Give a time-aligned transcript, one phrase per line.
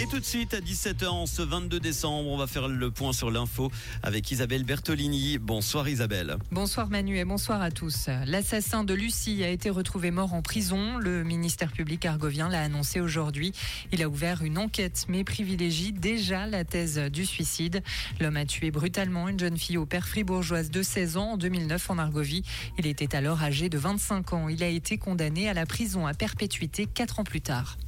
[0.00, 3.30] Et tout de suite à 17h ce 22 décembre, on va faire le point sur
[3.30, 3.70] l'info
[4.02, 5.38] avec Isabelle Bertolini.
[5.38, 6.36] Bonsoir Isabelle.
[6.50, 8.08] Bonsoir Manu et bonsoir à tous.
[8.26, 10.98] L'assassin de Lucie a été retrouvé mort en prison.
[10.98, 13.52] Le ministère public argovien l'a annoncé aujourd'hui.
[13.92, 17.80] Il a ouvert une enquête mais privilégie déjà la thèse du suicide.
[18.18, 21.90] L'homme a tué brutalement une jeune fille au père fribourgeoise de 16 ans en 2009
[21.90, 22.42] en Argovie.
[22.78, 24.48] Il était alors âgé de 25 ans.
[24.48, 27.78] Il a été condamné à la prison à perpétuité 4 ans plus tard.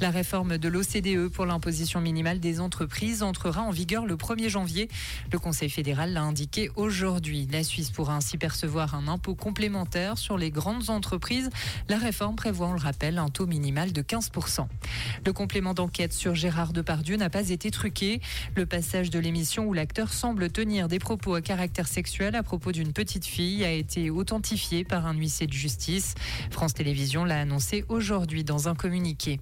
[0.00, 4.88] La réforme de l'OCDE pour l'imposition minimale des entreprises entrera en vigueur le 1er janvier.
[5.30, 7.46] Le Conseil fédéral l'a indiqué aujourd'hui.
[7.52, 11.50] La Suisse pourra ainsi percevoir un impôt complémentaire sur les grandes entreprises.
[11.90, 14.66] La réforme prévoit, on le rappelle, un taux minimal de 15%.
[15.26, 18.22] Le complément d'enquête sur Gérard Depardieu n'a pas été truqué.
[18.56, 22.72] Le passage de l'émission où l'acteur semble tenir des propos à caractère sexuel à propos
[22.72, 26.14] d'une petite fille a été authentifié par un huissier de justice.
[26.50, 29.38] France Télévisions l'a annoncé aujourd'hui dans un communiqué.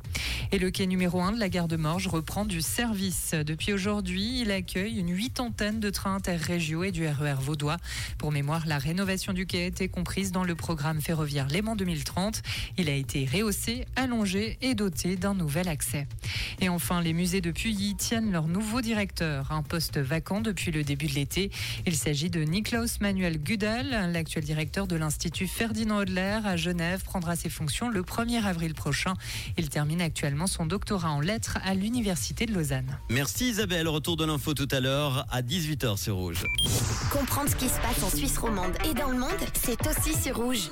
[0.50, 1.76] Et le quai numéro 1 de la gare de
[2.08, 3.34] reprend du service.
[3.34, 7.76] Depuis aujourd'hui, il accueille une huitantaine de trains interrégiaux et du RER e vaudois.
[8.18, 12.42] Pour mémoire, la rénovation du quai a été comprise dans le programme ferroviaire Léman 2030.
[12.78, 16.06] Il a été rehaussé, allongé et doté d'un nouvel accès.
[16.60, 20.82] Et enfin, les musées de Puyi tiennent leur nouveau directeur, un poste vacant depuis le
[20.82, 21.50] début de l'été.
[21.86, 27.36] Il s'agit de Niklaus Manuel Gudel, l'actuel directeur de l'Institut Ferdinand Hodler à Genève, prendra
[27.36, 29.14] ses fonctions le 1er avril prochain.
[29.58, 32.98] Il termine actuellement son doctorat en lettres à l'Université de Lausanne.
[33.08, 36.44] Merci Isabelle, retour de l'info tout à l'heure à 18h sur Rouge.
[37.10, 40.36] Comprendre ce qui se passe en Suisse romande et dans le monde, c'est aussi sur
[40.36, 40.70] Rouge.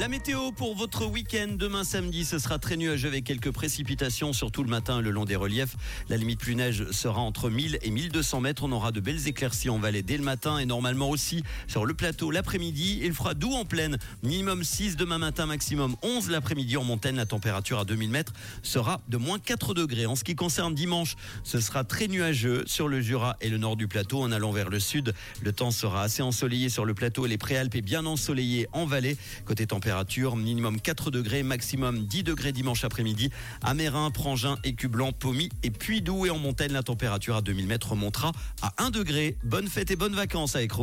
[0.00, 4.62] La météo pour votre week-end demain samedi, ce sera très nuageux avec quelques précipitations, surtout
[4.62, 5.76] le matin le long des reliefs.
[6.08, 8.62] La limite plus neige sera entre 1000 et 1200 mètres.
[8.64, 11.92] On aura de belles éclaircies en vallée dès le matin et normalement aussi sur le
[11.92, 13.00] plateau l'après-midi.
[13.02, 17.16] Il fera doux en pleine, minimum 6 demain matin, maximum 11 l'après-midi en montagne.
[17.16, 20.06] La température à 2000 mètres sera de moins 4 degrés.
[20.06, 23.76] En ce qui concerne dimanche, ce sera très nuageux sur le Jura et le nord
[23.76, 24.22] du plateau.
[24.22, 27.36] En allant vers le sud, le temps sera assez ensoleillé sur le plateau et les
[27.36, 29.18] préalpes et bien ensoleillé en vallée.
[29.44, 33.30] Côté température, température minimum 4 degrés, maximum 10 degrés dimanche après-midi.
[33.60, 33.74] À
[34.14, 38.30] Prangin, Écublanc, Pommy et puis doux et en montagne, la température à 2000 mètres remontera
[38.62, 39.36] à 1 degré.
[39.42, 40.72] Bonne fête et bonnes vacances avec